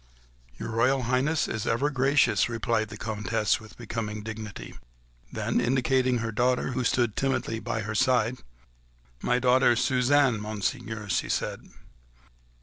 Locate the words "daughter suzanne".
9.37-10.39